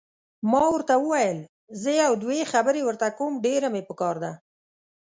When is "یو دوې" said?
2.03-2.39